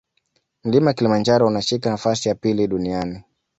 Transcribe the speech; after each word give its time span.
mlima 0.63 0.93
kilimanjaro 0.93 1.47
unashika 1.47 1.89
nafasi 1.89 2.29
ya 2.29 2.35
pili 2.35 2.67
duniani 2.67 3.23